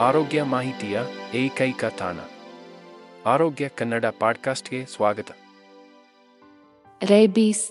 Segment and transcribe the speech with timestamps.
[0.00, 1.00] ಆರೋಗ್ಯ ಮಾಹಿತಿಯ
[1.34, 2.16] ಏಕೈಕ ತಾಣ.
[3.26, 5.26] ಆರೋಗ್ಯ ಕನ್ನಡ ಪಾಡ್ಕಾಸ್ಟ್ಗೆ ಸ್ವಾಗತ.
[7.02, 7.70] ರೇಬೀಸ್,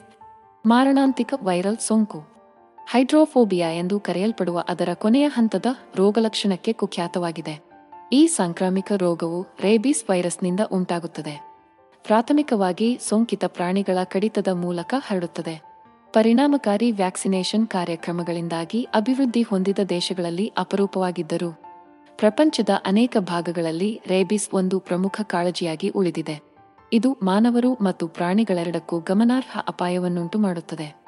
[0.66, 2.20] ಮಾರಣಾಂತಿಕ ವೈರಲ್ ಸೋಂಕು.
[2.90, 7.60] ಹೈಡ್ರೋಫೋಬಿಯಾ ಎಂದು ಕರೆಯಲ್ಪಡುವ ಅದರ ಕೊನೆಯ ಹಂತದ ರೋಗಲಕ್ಷಣಕ್ಕೆ ಕುಖ್ಯಾತವಾಗಿದೆ.
[8.12, 11.64] ಈ ಸಾಂಕ್ರಾಮಿಕ ರೋಗವು ರೇಬೀಸ್ ವೈರಸ್ನಿಂದ ಉಂಟಾಗುತ್ತದೆ.
[12.04, 15.62] ಪ್ರಾಥಮಿಕವಾಗಿ ಸೋಂಕಿತ ಪ್ರಾಣಿಗಳ ಕಡಿತದ ಮೂಲಕ ಹರಡುತ್ತದೆ.
[16.14, 21.67] ಪರಿಣಾಮಕಾರಿ ವ್ಯಾಕ್ಸಿನೇಷನ್ ಕಾರ್ಯಕ್ರಮಗಳಿಂದಾಗಿ ಅಭಿವೃದ್ಧಿ ಹೊಂದಿದ ದೇಶಗಳಲ್ಲಿ ಅಪರೂಪವಾಗಿದ್ದರು
[22.18, 26.42] ಪ್ರಪಂಚದ ಅನೇಕ ಭಾಗಗಳಲ್ಲಿ ರೇಬಿಸ್ ಒಂದು ಪ್ರಮುಖ ಕಾಳಜಿಯಾಗಿ ಉಳಿದಿದೆ.
[26.94, 31.04] ಇದು ಮಾನವರು ಮತ್ತು ಪ್ರಾಣಿಗಳೆರಡಕ್ಕೂ ಗಮನಾರ್ಹ ಅಪಾಯವನ್ನುಂಟು ಮಾಡುತ್ತದೆ.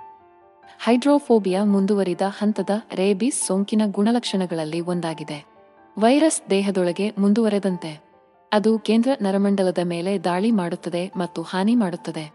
[0.83, 5.45] ಹೈಡ್ರೋಫೋಬಿಯಾ ಮುಂದುವರಿದ ಹಂತದ ರೇಬಿಸ್ ಸೋಂಕಿನ ಗುಣಲಕ್ಷಣಗಳಲ್ಲಿ ಒಂದಾಗಿದೆ.
[5.99, 8.03] ವೈರಸ್ ದೇಹದೊಳಗೆ ಮುಂದುವರೆದಂತೆ.
[8.53, 12.31] ಅದು ಕೇಂದ್ರ ನರಮಂಡಲದ ಮೇಲೆ ದಾಳಿ ಮಾಡುತ್ತದೆ ಮತ್ತು ಹಾನಿ ಮಾಡುತ್ತದೆ.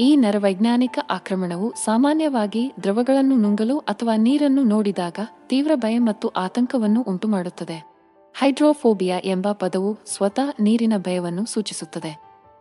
[0.00, 7.95] ಈ ನರವೈಜ್ಞಾನಿಕ ಆಕ್ರಮಣವು ಸಾಮಾನ್ಯವಾಗಿ ದ್ರವಗಳನ್ನು ನುಂಗಲು ಅಥವಾ ನೀರನ್ನು ನೋಡಿದಾಗ ತೀವ್ರ ಭಯ ಮತ್ತು ಆತಂಕವನ್ನು ಉಂಟುಮಾಡುತ್ತದೆ.
[8.38, 12.20] ಹೈಡ್ರೋಫೋಬಿಯಾ ಎಂಬ ಪದವು ಸ್ವತಃ ನೀರಿನ ಭಯವನ್ನು ಸೂಚಿಸುತ್ತದೆ.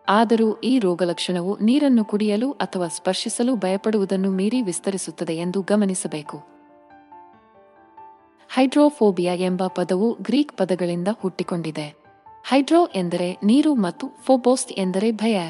[0.09, 6.37] ಆದರೂ ಈ ರೋಗಲಕ್ಷಣವು ನೀರನ್ನು ಕುಡಿಯಲು ಅಥವಾ ಸ್ಪರ್ಶಿಸಲು ಭಯಪಡುವುದನ್ನು ಮೀರಿ ವಿಸ್ತರಿಸುತ್ತದೆ ಎಂದು ಗಮನಿಸಬೇಕು.
[8.53, 11.95] ಹೈಡ್ರೋಫೋಬಿಯಾ ಎಂಬ ಪದವು ಗ್ರೀಕ್ ಪದಗಳಿಂದ ಹುಟ್ಟಿಕೊಂಡಿದೆ.
[12.47, 15.49] ಹೈಡ್ರೋ ಎಂದರೆ ನೀರು ಮತ್ತು ಫೋಬೋಸ್ಟ್ ಎಂದರೆ ಭಯ.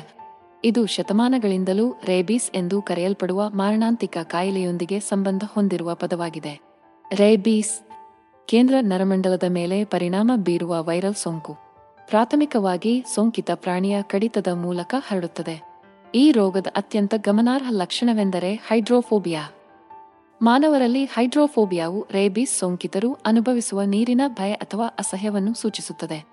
[0.63, 6.61] ಇದು ಶತಮಾನಗಳಿಂದಲೂ ರೇಬೀಸ್ ಎಂದು ಕರೆಯಲ್ಪಡುವ ಮಾರಣಾಂತಿಕ ಕಾಯಿಲೆಯೊಂದಿಗೆ ಸಂಬಂಧ ಹೊಂದಿರುವ ಪದವಾಗಿದೆ.
[7.13, 7.79] ರೇಬೀಸ್
[8.47, 11.57] ಕೇಂದ್ರ ನರಮಂಡಲದ ಮೇಲೆ ಪರಿಣಾಮ ಬೀರುವ ವೈರಲ್ ಸೋಂಕು.
[12.07, 15.79] ಪ್ರಾಥಮಿಕವಾಗಿ ಸೋಂಕಿತ ಪ್ರಾಣಿಯ ಕಡಿತದ ಮೂಲಕ ಹರಡುತ್ತದೆ.
[16.15, 19.41] ಈ ರೋಗದ ಅತ್ಯಂತ ಗಮನಾರ್ಹ ಲಕ್ಷಣವೆಂದರೆ ಹೈಡ್ರೋಫೋಬಿಯಾ.
[20.41, 26.25] ಮಾನವರಲ್ಲಿ ಹೈಡ್ರೋಫೋಬಿಯಾವು ರೇಬೀಸ್ ಸೋಂಕಿತರು ಅನುಭವಿಸುವ ನೀರಿನ ಭಯ ಅಥವಾ ಅಸಹ್ಯವನ್ನು ಸೂಚಿಸುತ್ತದೆ.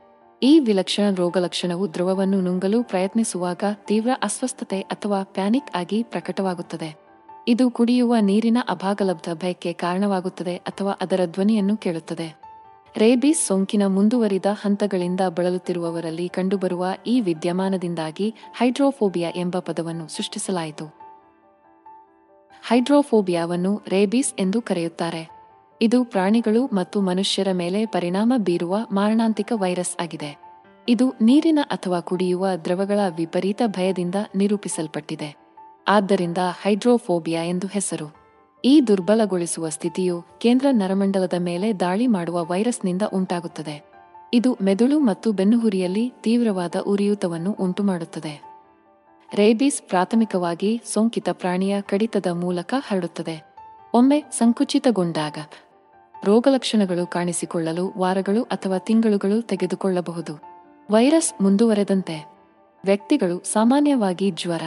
[0.43, 7.02] ಈ ವಿಲಕ್ಷಣ ರೋಗಲಕ್ಷಣವು ದ್ರವವನ್ನು ನುಂಗಲು ಪ್ರಯತ್ನಿಸುವಾಗ ತೀವ್ರ ಅಸ್ವಸ್ಥತೆ ಅಥವಾ ಪ್ಯಾನಿಕ್ ಆಗಿ ಪ್ರಕಟವಾಗುತ್ತದೆ.
[7.49, 12.43] ಇದು ಕುಡಿಯುವ ನೀರಿನ ಅಭಾಗಲಬ್ಧ ಭಯಕ್ಕೆ ಕಾರಣವಾಗುತ್ತದೆ ಅಥವಾ ಅದರ ಧ್ವನಿಯನ್ನು ಕೇಳುತ್ತದೆ.
[12.97, 20.85] ರೇಬೀಸ್ ಸೋಂಕಿನ ಮುಂದುವರಿದ ಹಂತಗಳಿಂದ ಬಳಲುತ್ತಿರುವವರಲ್ಲಿ ಕಂಡುಬರುವ ಈ ವಿದ್ಯಮಾನದಿಂದಾಗಿ ಹೈಡ್ರೋಫೋಬಿಯಾ ಎಂಬ ಪದವನ್ನು ಸೃಷ್ಟಿಸಲಾಯಿತು.
[22.69, 25.29] ಹೈಡ್ರೋಫೋಬಿಯಾವನ್ನು ರೇಬೀಸ್ ಎಂದು ಕರೆಯುತ್ತಾರೆ.
[25.83, 30.39] ಇದು ಪ್ರಾಣಿಗಳು ಮತ್ತು ಮನುಷ್ಯರ ಮೇಲೆ ಪರಿಣಾಮ ಬೀರುವ ಮಾರಣಾಂತಿಕ ವೈರಸ್ ಆಗಿದೆ.
[30.89, 35.42] ಇದು ನೀರಿನ ಅಥವಾ ಕುಡಿಯುವ ದ್ರವಗಳ ವಿಪರೀತ ಭಯದಿಂದ ನಿರೂಪಿಸಲ್ಪಟ್ಟಿದೆ.
[35.89, 38.23] ಆದ್ದರಿಂದ ಹೈಡ್ರೋಫೋಬಿಯಾ ಎಂದು ಹೆಸರು.
[38.65, 43.93] ಈ ದುರ್ಬಲಗೊಳಿಸುವ ಸ್ಥಿತಿಯು ಕೇಂದ್ರ ನರಮಂಡಲದ ಮೇಲೆ ದಾಳಿ ಮಾಡುವ ವೈರಸ್ನಿಂದ ಉಂಟಾಗುತ್ತದೆ.
[44.35, 48.53] ಇದು ಮೆದುಳು ಮತ್ತು ಬೆನ್ನುಹುರಿಯಲ್ಲಿ ತೀವ್ರವಾದ ಉರಿಯೂತವನ್ನು ಉಂಟುಮಾಡುತ್ತದೆ.
[49.35, 53.55] ರೇಬೀಸ್ ಪ್ರಾಥಮಿಕವಾಗಿ ಸೋಂಕಿತ ಪ್ರಾಣಿಯ ಕಡಿತದ ಮೂಲಕ ಹರಡುತ್ತದೆ.
[53.95, 55.39] ಒಮ್ಮೆ ಸಂಕುಚಿತಗೊಂಡಾಗ
[56.25, 60.39] ರೋಗಲಕ್ಷಣಗಳು ಕಾಣಿಸಿಕೊಳ್ಳಲು ವಾರಗಳು ಅಥವಾ ತಿಂಗಳುಗಳು ತೆಗೆದುಕೊಳ್ಳಬಹುದು.
[60.91, 62.27] ವೈರಸ್ ಮುಂದುವರೆದಂತೆ
[62.85, 64.63] ವ್ಯಕ್ತಿಗಳು ಸಾಮಾನ್ಯವಾಗಿ ಜ್ವರ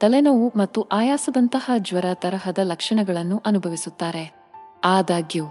[0.00, 4.32] ತಲೆನೋವು ಮತ್ತು ಆಯಾಸದಂತಹ ಜ್ವರ ತರಹದ ಲಕ್ಷಣಗಳನ್ನು ಅನುಭವಿಸುತ್ತಾರೆ.
[4.84, 5.44] ಆದಾಗ್ಯೂ,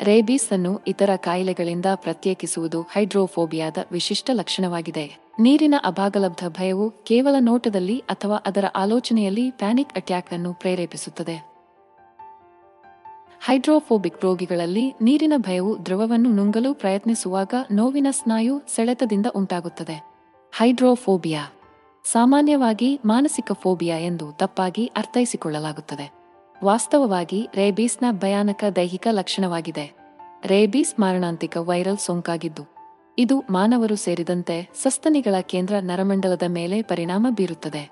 [0.00, 5.18] ರೇಬೀಸ್ ಅನ್ನು ಇತರ ಕಾಯಿಲೆಗಳಿಂದ ಪ್ರತ್ಯೇಕಿಸುವುದು ಹೈಡ್ರೋಫೋಬಿಯಾದ ವಿಶಿಷ್ಟ ಲಕ್ಷಣವಾಗಿದೆ.
[5.40, 11.36] ನೀರಿನ ಅಭಾಗಲಬ್ಧ ಭಯವು ಕೇವಲ ನೋಟದಲ್ಲಿ ಅಥವಾ ಅದರ ಆಲೋಚನೆಯಲ್ಲಿ ಪ್ಯಾನಿಕ್ ಅಟ್ಯಾಕ್ ಅನ್ನು ಪ್ರೇರೇಪಿಸುತ್ತದೆ.
[13.46, 19.96] ಹೈಡ್ರೋಫೋಬಿಕ್ ರೋಗಿಗಳಲ್ಲಿ ನೀರಿನ ಭಯವು ದ್ರವವನ್ನು ನುಂಗಲು ಪ್ರಯತ್ನಿಸುವಾಗ ನೋವಿನ ಸ್ನಾಯು ಸೆಳೆತದಿಂದ ಉಂಟಾಗುತ್ತದೆ.
[20.56, 21.42] ಹೈಡ್ರೋಫೋಬಿಯಾ
[22.04, 26.12] ಸಾಮಾನ್ಯವಾಗಿ ಮಾನಸಿಕ ಫೋಬಿಯಾ ಎಂದು ತಪ್ಪಾಗಿ ಅರ್ಥೈಸಿಕೊಳ್ಳಲಾಗುತ್ತದೆ.
[26.64, 29.86] ವಾಸ್ತವವಾಗಿ ರೇಬೀಸ್ನ ಭಯಾನಕ ದೈಹಿಕ ಲಕ್ಷಣವಾಗಿದೆ.
[30.46, 32.64] ರೇಬೀಸ್ ಮಾರಣಾಂತಿಕ ವೈರಲ್ ಸೋಂಕಾಗಿದ್ದು,
[33.18, 37.90] ಇದು ಮಾನವರು ಸೇರಿದಂತೆ ಸಸ್ತನಿಗಳ ಕೇಂದ್ರ ನರಮಂಡಲದ ಮೇಲೆ ಪರಿಣಾಮ ಬೀರುತ್ತದೆ.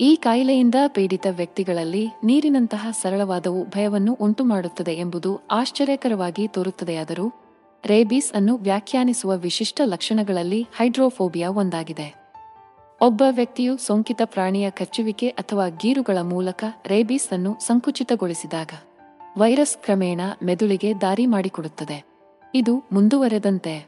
[0.00, 7.32] ಈ ಕಾಯಿಲೆಯಿಂದ ಪೀಡಿತ ವ್ಯಕ್ತಿಗಳಲ್ಲಿ ನೀರಿನಂತಹ ಸರಳವಾದವು ಭಯವನ್ನು ಉಂಟುಮಾಡುತ್ತದೆ ಎಂಬುದು ಆಶ್ಚರ್ಯಕರವಾಗಿ ತೋರುತ್ತದೆಯಾದರೂ,
[7.84, 12.21] ರೇಬೀಸ್ ಅನ್ನು ವ್ಯಾಖ್ಯಾನಿಸುವ ವಿಶಿಷ್ಟ ಲಕ್ಷಣಗಳಲ್ಲಿ ಹೈಡ್ರೋಫೋಬಿಯಾ ಒಂದಾಗಿದೆ.
[13.02, 18.70] ಒಬ್ಬ ವ್ಯಕ್ತಿಯು ಸೋಂಕಿತ ಪ್ರಾಣಿಯ ಕಚ್ಚುವಿಕೆ ಅಥವಾ ಗೀರುಗಳ ಮೂಲಕ ರೇಬೀಸ್ ಅನ್ನು ಸಂಕುಚಿತಗೊಳಿಸಿದಾಗ
[19.38, 22.04] ವೈರಸ್ ಕ್ರಮೇಣ ಮೆದುಳಿಗೆ ದಾರಿ ಮಾಡಿಕೊಡುತ್ತದೆ.
[22.54, 23.86] ಇದು ಮುಂದುವರೆದಂತೆ,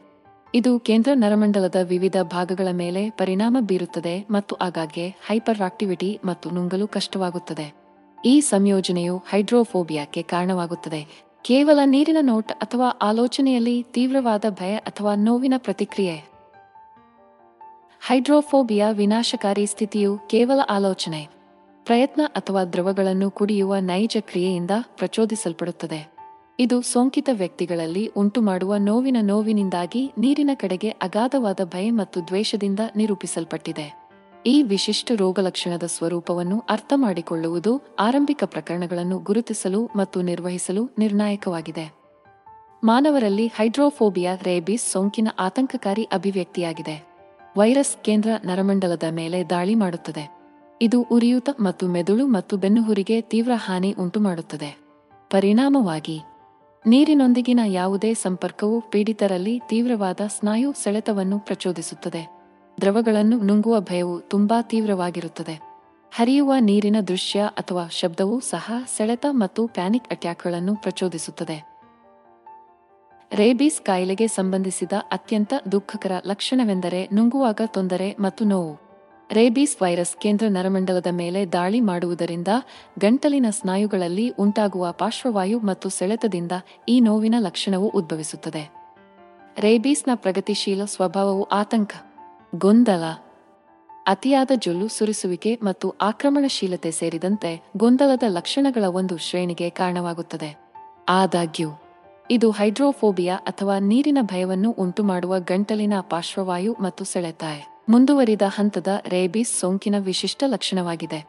[0.55, 7.75] ಇದು ಕೇಂದ್ರ ನರಮಂಡಲದ ವಿವಿಧ ಭಾಗಗಳ ಮೇಲೆ ಪರಿಣಾಮ ಬೀರುತ್ತದೆ ಮತ್ತು ಆಗಾಗ್ಗೆ ಹೈಪರ್ ಆಕ್ಟಿವಿಟಿ ಮತ್ತು ನುಂಗಲು ಕಷ್ಟವಾಗುತ್ತದೆ.
[8.25, 11.02] ಈ ಸಂಯೋಜನೆಯು ಹೈಡ್ರೋಫೋಬಿಯಾಕ್ಕೆ ಕಾರಣವಾಗುತ್ತದೆ.
[11.43, 16.33] ಕೇವಲ ನೀರಿನ ನೋಟ ಅಥವಾ ಆಲೋಚನೆಯಲ್ಲಿ ತೀವ್ರವಾದ ಭಯ ಅಥವಾ ನೋವಿನ ಪ್ರತಿಕ್ರಿಯೆ.
[18.06, 21.28] ಹೈಡ್ರೋಫೋಬಿಯಾ ವಿನಾಶಕಾರಿ ಸ್ಥಿತಿಯು ಕೇವಲ ಆಲೋಚನೆ,
[21.84, 26.12] ಪ್ರಯತ್ನ ಅಥವಾ ದ್ರವಗಳನ್ನು ಕುಡಿಯುವ ನೈಜ ಕ್ರಿಯೆಯಿಂದ ಪ್ರಚೋದಿಸಲ್ಪಡುತ್ತದೆ.
[26.58, 33.86] ಇದು ಸೋಂಕಿತ ವ್ಯಕ್ತಿಗಳಲ್ಲಿ ಉಂಟುಮಾಡುವ ನೋವಿನ ನೋವಿನಿಂದಾಗಿ ನೀರಿನ ಕಡೆಗೆ ಅಗಾಧವಾದ ಭಯ ಮತ್ತು ದ್ವೇಷದಿಂದ ನಿರೂಪಿಸಲ್ಪಟ್ಟಿದೆ.
[34.46, 41.94] ಈ ವಿಶಿಷ್ಟ ರೋಗಲಕ್ಷಣದ ಸ್ವರೂಪವನ್ನು ಅರ್ಥ ಮಾಡಿಕೊಳ್ಳುವುದು ಆರಂಭಿಕ ಪ್ರಕರಣಗಳನ್ನು ಗುರುತಿಸಲು ಮತ್ತು ನಿರ್ವಹಿಸಲು ನಿರ್ಣಾಯಕವಾಗಿದೆ.
[42.84, 47.13] ಮಾನವರಲ್ಲಿ ಹೈಡ್ರೋಫೋಬಿಯಾ ರೇಬಿಸ್ ಸೋಂಕಿನ ಆತಂಕಕಾರಿ ಅಭಿವ್ಯಕ್ತಿಯಾಗಿದೆ.
[47.56, 50.36] ವೈರಸ್ ಕೇಂದ್ರ ನರಮಂಡಲದ ಮೇಲೆ ದಾಳಿ ಮಾಡುತ್ತದೆ.
[50.82, 54.78] ಇದು ಉರಿಯೂತ ಮತ್ತು ಮೆದುಳು ಮತ್ತು ಬೆನ್ನುಹುರಿಗೆ ತೀವ್ರ ಹಾನಿ ಉಂಟುಮಾಡುತ್ತದೆ.
[55.30, 56.20] ಪರಿಣಾಮವಾಗಿ,
[56.86, 62.28] ನೀರಿನೊಂದಿಗಿನ ಯಾವುದೇ ಸಂಪರ್ಕವು ಪೀಡಿತರಲ್ಲಿ ತೀವ್ರವಾದ ಸ್ನಾಯು ಸೆಳೆತವನ್ನು ಪ್ರಚೋದಿಸುತ್ತದೆ.
[62.80, 65.60] ದ್ರವಗಳನ್ನು ನುಂಗುವ ಭಯವು ತುಂಬಾ ತೀವ್ರವಾಗಿರುತ್ತದೆ.
[66.14, 71.73] ಹರಿಯುವ ನೀರಿನ ದೃಶ್ಯ ಅಥವಾ ಶಬ್ದವೂ ಸಹ ಸೆಳೆತ ಮತ್ತು ಪ್ಯಾನಿಕ್ ಅಟ್ಯಾಕ್ಗಳನ್ನು ಪ್ರಚೋದಿಸುತ್ತದೆ.
[73.34, 78.81] ರೇಬೀಸ್ ಕಾಯಿಲೆಗೆ ಸಂಬಂಧಿಸಿದ ಅತ್ಯಂತ ದುಃಖಕರ ಲಕ್ಷಣವೆಂದರೆ ನುಂಗುವಾಗ ತೊಂದರೆ ಮತ್ತು ನೋವು.
[79.32, 82.48] ರೇಬೀಸ್ ವೈರಸ್ ಕೇಂದ್ರ ನರಮಂಡಲದ ಮೇಲೆ ದಾಳಿ ಮಾಡುವುದರಿಂದ
[82.98, 86.52] ಗಂಟಲಿನ ಸ್ನಾಯುಗಳಲ್ಲಿ ಉಂಟಾಗುವ ಪಾರ್ಶ್ವವಾಯು ಮತ್ತು ಸೆಳೆತದಿಂದ
[86.88, 88.70] ಈ ನೋವಿನ ಲಕ್ಷಣವು ಉದ್ಭವಿಸುತ್ತದೆ.
[89.58, 91.92] ರೇಬೀಸ್ನ ಪ್ರಗತಿಶೀಲ ಸ್ವಭಾವವು ಆತಂಕ,
[92.54, 93.04] ಗೊಂದಲ,
[94.06, 100.72] ಅತಿಯಾದ ಜೊಲ್ಲು ಸುರಿಸುವಿಕೆ ಮತ್ತು ಆಕ್ರಮಣಶೀಲತೆ ಸೇರಿದಂತೆ ಗೊಂದಲದ ಲಕ್ಷಣಗಳ ಒಂದು ಶ್ರೇಣಿಗೆ ಕಾರಣವಾಗುತ್ತದೆ.
[101.08, 101.70] ಆದಾಗ್ಯೂ
[102.30, 107.44] ಇದು ಹೈಡ್ರೋಫೋಬಿಯಾ ಅಥವಾ ನೀರಿನ ಭಯವನ್ನು ಉಂಟುಮಾಡುವ ಗಂಟಲಿನ ಪಾರ್ಶ್ವವಾಯು ಮತ್ತು ಸೆಳೆತ
[107.88, 111.26] ಮುಂದುವರಿದ ಹಂತದ ರೇಬಿಸ್ ಸೋಂಕಿನ ವಿಶಿಷ್ಟ ಲಕ್ಷಣವಾಗಿದೆ.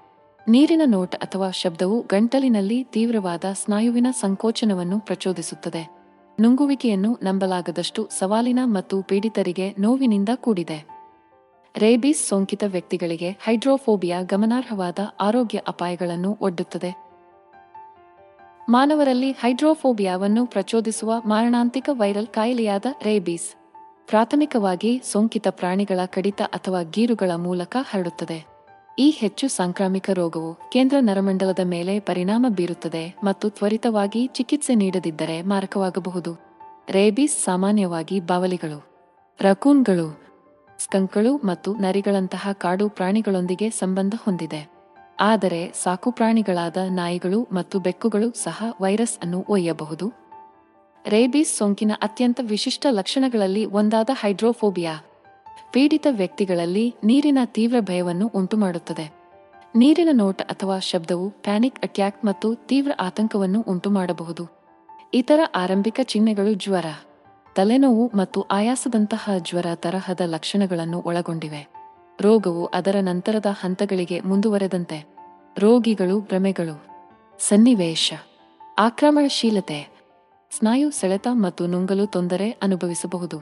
[0.49, 5.95] ನೀರಿನ ನೋಟ ಅಥವಾ ಶಬ್ದವು ಗಂಟಲಿನಲ್ಲಿ ತೀವ್ರವಾದ ಸ್ನಾಯುವಿನ ಸಂಕೋಚನವನ್ನು ಪ್ರಚೋದಿಸುತ್ತದೆ.
[6.41, 10.87] ನುಂಗುವಿಕೆಯನ್ನು ನಂಬಲಾಗದಷ್ಟು ಸವಾಲಿನ ಮತ್ತು ಪೀಡಿತರಿಗೆ ನೋವಿನಿಂದ ಕೂಡಿದೆ.
[11.77, 17.04] ರೇಬಿಸ್ ಸೋಂಕಿತ ವ್ಯಕ್ತಿಗಳಿಗೆ ಹೈಡ್ರೋಫೋಬಿಯಾ ಗಮನಾರ್ಹವಾದ ಆರೋಗ್ಯ ಅಪಾಯಗಳನ್ನು ಒಡ್ಡುತ್ತದೆ.
[18.69, 23.55] ಮಾನವರಲ್ಲಿ ಹೈಡ್ರೋಫೋಬಿಯಾವನ್ನು ಪ್ರಚೋದಿಸುವ ಮಾರಣಾಂತಿಕ ವೈರಲ್ ಕಾಯಿಲೆಯಾದ ರೇಬೀಸ್,
[24.07, 28.45] ಪ್ರಾಥಮಿಕವಾಗಿ ಸೋಂಕಿತ ಪ್ರಾಣಿಗಳ ಕಡಿತ ಅಥವಾ ಗೀರುಗಳ ಮೂಲಕ ಹರಡುತ್ತದೆ.
[28.99, 36.33] ಈ ಹೆಚ್ಚು ಸಾಂಕ್ರಾಮಿಕ ರೋಗವು ಕೇಂದ್ರ ನರಮಂಡಲದ ಮೇಲೆ ಪರಿಣಾಮ ಬೀರುತ್ತದೆ ಮತ್ತು ತ್ವರಿತವಾಗಿ ಚಿಕಿತ್ಸೆ ನೀಡದಿದ್ದರೆ ಮಾರಕವಾಗಬಹುದು.
[36.89, 38.79] ರೇಬೀಸ್ ಸಾಮಾನ್ಯವಾಗಿ ಬಾವಲಿಗಳು,
[39.41, 40.07] ರಕೂನ್ಗಳು
[40.79, 44.74] ಸ್ಕಂಕ್ಗಳು ಮತ್ತು ನರಿಗಳಂತಹ ಕಾಡು ಪ್ರಾಣಿಗಳೊಂದಿಗೆ ಸಂಬಂಧ ಹೊಂದಿದೆ.
[45.19, 50.13] ಆದರೆ ಸಾಕುಪ್ರಾಣಿಗಳಾದ ನಾಯಿಗಳು ಮತ್ತು ಬೆಕ್ಕುಗಳು ಸಹ ವೈರಸ್ ಅನ್ನು ಒಯ್ಯಬಹುದು.
[51.07, 54.99] ರೇಬೀಸ್ ಸೋಂಕಿನ ಅತ್ಯಂತ ವಿಶಿಷ್ಟ ಲಕ್ಷಣಗಳಲ್ಲಿ ಒಂದಾದ ಹೈಡ್ರೋಫೋಬಿಯಾ.
[55.71, 59.25] ಪೀಡಿತ ವ್ಯಕ್ತಿಗಳಲ್ಲಿ ನೀರಿನ ತೀವ್ರ ಭಯವನ್ನು ಉಂಟುಮಾಡುತ್ತದೆ.
[59.75, 64.47] ನೀರಿನ ನೋಟ ಅಥವಾ ಶಬ್ದವು ಪ್ಯಾನಿಕ್ ಅಟ್ಯಾಕ್ ಮತ್ತು ತೀವ್ರ ಆತಂಕವನ್ನು ಉಂಟುಮಾಡಬಹುದು.
[65.13, 66.85] ಇತರ ಆರಂಭಿಕ ಚಿಹ್ನೆಗಳು ಜ್ವರ,
[67.55, 71.74] ತಲೆನೋವು ಮತ್ತು ಆಯಾಸದಂತಹ ಜ್ವರ ತರಹದ ಲಕ್ಷಣಗಳನ್ನು ಒಳಗೊಂಡಿವೆ.
[72.21, 75.15] ರೋಗವು ಅದರ ನಂತರದ ಹಂತಗಳಿಗೆ ಮುಂದುವರೆದಂತೆ.
[75.57, 76.85] ರೋಗಿಗಳು, ಭ್ರಮೆಗಳು.
[77.39, 78.13] ಸನ್ನಿವೇಶ.
[78.79, 79.89] ಆಕ್ರಮಣಶೀಲತೆ.
[80.51, 83.39] ಸ್ನಾಯು ಸೆಳೆತ ಮತ್ತು ನುಂಗಲು ತೊಂದರೆ ಅನುಭವಿಸಬಹುದು.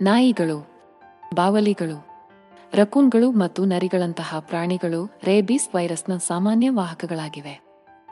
[0.00, 0.68] ನಾಯಿಗಳು.
[1.34, 2.06] ಬಾವಲಿಗಳು.
[2.74, 7.60] ರಕೂನ್ಗಳು ಮತ್ತು ನರಿಗಳಂತಹ ಪ್ರಾಣಿಗಳು ರೇಬೀಸ್ ವೈರಸ್ನ ಸಾಮಾನ್ಯ ವಾಹಕಗಳಾಗಿವೆ.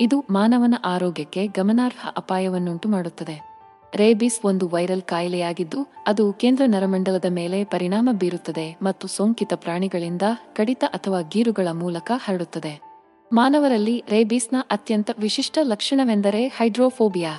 [0.00, 3.53] ಇದು ಮಾನವನ ಆರೋಗ್ಯಕ್ಕೆ ಗಮನಾರ್ಹ ಅಪಾಯವನ್ನುಂಟು ಮಾಡುತ್ತದೆ
[3.94, 11.20] ರೇಬೀಸ್ ಒಂದು ವೈರಲ್ ಕಾಯಿಲೆಯಾಗಿದ್ದು, ಅದು ಕೇಂದ್ರ ನರಮಂಡಲದ ಮೇಲೆ ಪರಿಣಾಮ ಬೀರುತ್ತದೆ ಮತ್ತು ಸೋಂಕಿತ ಪ್ರಾಣಿಗಳಿಂದ ಕಡಿತ ಅಥವಾ
[11.20, 12.80] ಗೀರುಗಳ ಮೂಲಕ ಹರಡುತ್ತದೆ.
[13.32, 17.32] ಮಾನವರಲ್ಲಿ ರೇಬಿಸ್ನ ಅತ್ಯಂತ ವಿಶಿಷ್ಟ ಲಕ್ಷಣವೆಂದರೆ ಹೈಡ್ರೋಫೋಬಿಯಾ.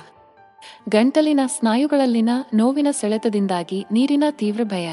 [0.88, 4.88] ಗಂಟಲಿನ ಸ್ನಾಯುಗಳಲ್ಲಿನ ನೋವಿನ ಸೆಳೆತದಿಂದಾಗಿ ನೀರಿನ ತೀವ್ರ ಭಯ.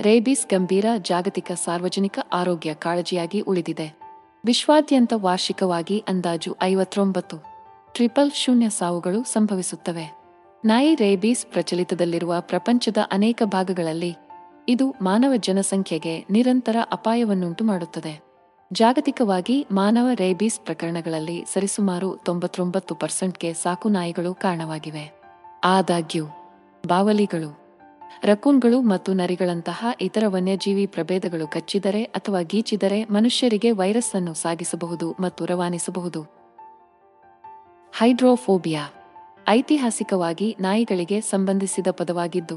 [0.00, 3.88] ರೇಬಿಸ್ ಗಂಭೀರ ಜಾಗತಿಕ ಸಾರ್ವಜನಿಕ ಆರೋಗ್ಯ ಕಾಳಜಿಯಾಗಿ ಉಳಿದಿದೆ.
[4.44, 7.36] ವಿಶ್ವಾದ್ಯಂತ ವಾರ್ಷಿಕವಾಗಿ ಅಂದಾಜು ಐವತ್ತೊಂಬತ್ತು,
[7.92, 10.25] ಟ್ರಿಪಲ್ ಶೂನ್ಯ ಸಾವುಗಳು ಸಂಭವಿಸುತ್ತವೆ.
[10.66, 14.16] ನಾಯಿ ರೇಬೀಸ್ ಪ್ರಚಲಿತದಲ್ಲಿರುವ ಪ್ರಪಂಚದ ಅನೇಕ ಭಾಗಗಳಲ್ಲಿ
[14.68, 18.20] ಇದು ಮಾನವ ಜನಸಂಖ್ಯೆಗೆ ನಿರಂತರ ಅಪಾಯವನ್ನುಂಟು ಮಾಡುತ್ತದೆ.
[18.72, 25.22] ಜಾಗತಿಕವಾಗಿ ಮಾನವ ರೇಬೀಸ್ ಪ್ರಕರಣಗಳಲ್ಲಿ ಸರಿಸುಮಾರು ತೊಂಬತ್ತೊಂಬತ್ತು ಪರ್ಸೆಂಟ್ಗೆ ಸಾಕು ನಾಯಿಗಳು ಕಾರಣವಾಗಿವೆ.
[25.64, 26.24] ಆದಾಗ್ಯೂ,
[26.86, 27.58] ಬಾವಲಿಗಳು,
[28.24, 36.22] ರಕೂನ್ಗಳು ಮತ್ತು ನರಿಗಳಂತಹ ಇತರ ವನ್ಯಜೀವಿ ಪ್ರಭೇದಗಳು ಕಚ್ಚಿದರೆ ಅಥವಾ ಗೀಚಿದರೆ ಮನುಷ್ಯರಿಗೆ ವೈರಸ್ ಅನ್ನು ಸಾಗಿಸಬಹುದು ಮತ್ತು ರವಾನಿಸಬಹುದು.
[37.98, 38.88] ಹೈಡ್ರೋಫೋಬಿಯಾ
[39.48, 42.56] ಐತಿಹಾಸಿಕವಾಗಿ ನಾಯಿಗಳಿಗೆ ಸಂಬಂಧಿಸಿದ ಪದವಾಗಿದ್ದು,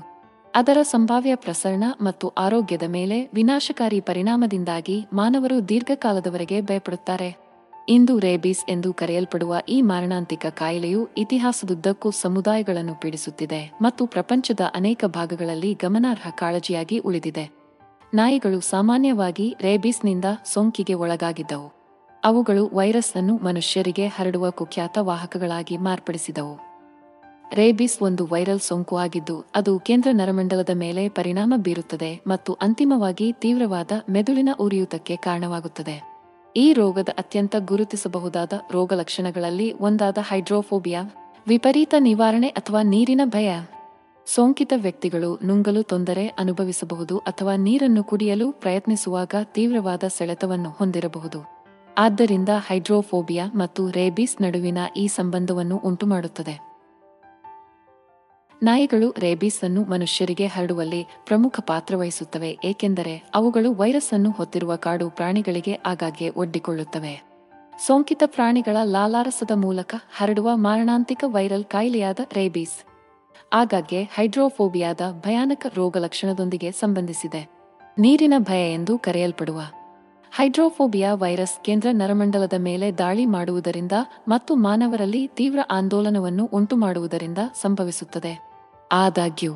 [0.55, 7.49] ಅದರ ಸಂಭಾವ್ಯ ಪ್ರಸರಣ ಮತ್ತು ಆರೋಗ್ಯದ ಮೇಲೆ ವಿನಾಶಕಾರಿ ಪರಿಣಾಮದಿಂದಾಗಿ ಮಾನವರು ದೀರ್ಘಕಾಲದವರೆಗೆ ಭಯಪಡುತ್ತಾರೆ.
[7.89, 16.29] ಇಂದು ರೇಬೀಸ್ ಎಂದು ಕರೆಯಲ್ಪಡುವ ಈ ಮಾರಣಾಂತಿಕ ಕಾಯಿಲೆಯು ಇತಿಹಾಸದುದ್ದಕ್ಕೂ ಸಮುದಾಯಗಳನ್ನು ಪೀಡಿಸುತ್ತಿದೆ ಮತ್ತು ಪ್ರಪಂಚದ ಅನೇಕ ಭಾಗಗಳಲ್ಲಿ ಗಮನಾರ್ಹ
[16.29, 17.49] ಕಾಳಜಿಯಾಗಿ ಉಳಿದಿದೆ.
[18.13, 21.69] ನಾಯಿಗಳು ಸಾಮಾನ್ಯವಾಗಿ ರೇಬೀಸ್ನಿಂದ ಸೋಂಕಿಗೆ ಒಳಗಾಗಿದ್ದವು.
[22.23, 26.68] ಅವುಗಳು ವೈರಸ್ ಅನ್ನು ಮನುಷ್ಯರಿಗೆ ಹರಡುವ ಕುಖ್ಯಾತ ವಾಹಕಗಳಾಗಿ ಮಾರ್ಪಡಿಸಿದವು.
[27.53, 34.49] ರೇಬಿಸ್ ಒಂದು ವೈರಲ್ ಸೋಂಕು ಆಗಿದ್ದು, ಅದು ಕೇಂದ್ರ ನರಮಂಡಲದ ಮೇಲೆ ಪರಿಣಾಮ ಬೀರುತ್ತದೆ ಮತ್ತು ಅಂತಿಮವಾಗಿ ತೀವ್ರವಾದ ಮೆದುಳಿನ
[34.59, 36.03] ಉರಿಯೂತಕ್ಕೆ ಕಾರಣವಾಗುತ್ತದೆ.
[36.57, 41.01] ಈ ರೋಗದ ಅತ್ಯಂತ ಗುರುತಿಸಬಹುದಾದ ರೋಗಲಕ್ಷಣಗಳಲ್ಲಿ ಒಂದಾದ ಹೈಡ್ರೋಫೋಬಿಯಾ,
[41.47, 43.51] ವಿಪರೀತ ನಿವಾರಣೆ ಅಥವಾ ನೀರಿನ ಭಯ.
[44.27, 51.39] ಸೋಂಕಿತ ವ್ಯಕ್ತಿಗಳು ನುಂಗಲು ತೊಂದರೆ ಅನುಭವಿಸಬಹುದು ಅಥವಾ ನೀರನ್ನು ಕುಡಿಯಲು ಪ್ರಯತ್ನಿಸುವಾಗ ತೀವ್ರವಾದ ಸೆಳೆತವನ್ನು ಹೊಂದಿರಬಹುದು.
[51.97, 56.68] ಆದ್ದರಿಂದ ಹೈಡ್ರೋಫೋಬಿಯಾ ಮತ್ತು ರೇಬಿಸ್ ನಡುವಿನ ಈ ಸಂಬಂಧವನ್ನು ಉಂಟುಮಾಡುತ್ತದೆ.
[58.61, 65.79] ನಾಯಿಗಳು ರೇಬಿಸ್ ಅನ್ನು ಮನುಷ್ಯರಿಗೆ ಹರಡುವಲ್ಲಿ ಪ್ರಮುಖ ಪಾತ್ರ ವಹಿಸುತ್ತವೆ, ಏಕೆಂದರೆ ಅವುಗಳು ವೈರಸ್ ಅನ್ನು ಹೊತ್ತಿರುವ ಕಾಡು ಪ್ರಾಣಿಗಳಿಗೆ
[65.85, 67.13] ಆಗಾಗ್ಗೆ ಒಡ್ಡಿಕೊಳ್ಳುತ್ತವೆ.
[67.85, 72.77] ಸೋಂಕಿತ ಪ್ರಾಣಿಗಳ ಲಾಲಾರಸದ ಮೂಲಕ ಹರಡುವ ಮಾರಣಾಂತಿಕ ವೈರಲ್ ಕಾಯಿಲೆಯಾದ ರೇಬಿಸ್,
[73.53, 77.41] ಆಗಾಗ್ಗೆ ಹೈಡ್ರೋಫೋಬಿಯಾದ ಭಯಾನಕ ರೋಗಲಕ್ಷಣದೊಂದಿಗೆ ಸಂಬಂಧಿಸಿದೆ.
[77.97, 79.61] ನೀರಿನ ಭಯ ಎಂದು ಕರೆಯಲ್ಪಡುವ
[80.31, 83.95] ಹೈಡ್ರೋಫೋಬಿಯಾ ವೈರಸ್ ಕೇಂದ್ರ ನರಮಂಡಲದ ಮೇಲೆ ದಾಳಿ ಮಾಡುವುದರಿಂದ
[84.27, 88.48] ಮತ್ತು ಮಾನವರಲ್ಲಿ ತೀವ್ರ ಆಂದೋಲನವನ್ನು ಉಂಟುಮಾಡುವುದರಿಂದ ಸಂಭವಿಸುತ್ತದೆ.
[88.91, 89.53] ಆದಾಗ್ಯೂ,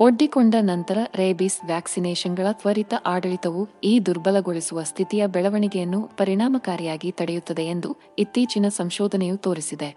[0.00, 9.36] ಒಡ್ಡಿಕೊಂಡ ನಂತರ ರೇಬಿಸ್ ವ್ಯಾಕ್ಸಿನೇಷನ್ಗಳ ತ್ವರಿತ ಆಡಳಿತವು ಈ ದುರ್ಬಲಗೊಳಿಸುವ ಸ್ಥಿತಿಯ ಬೆಳವಣಿಗೆಯನ್ನು ಪರಿಣಾಮಕಾರಿಯಾಗಿ ತಡೆಯುತ್ತದೆ ಎಂದು ಇತ್ತೀಚಿನ ಸಂಶೋಧನೆಯು
[9.36, 9.96] ತೋರಿಸಿದೆ.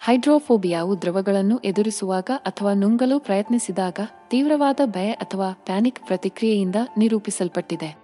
[0.00, 7.96] ಹೈಡ್ರೋಫೋಬಿಯಾವು ದ್ರವಗಳನ್ನು ಎದುರಿಸುವಾಗ ಅಥವಾ ನುಂಗಲು ಪ್ರಯತ್ನಿಸಿದಾಗ ತೀವ್ರವಾದ ಭಯ ಅಥವಾ ಪ್ಯಾನಿಕ್ ಪ್ರತಿಕ್ರಿಯೆಯಿಂದ ನಿರೂಪಿಸಲ್ಪಟ್ಟಿದೆ.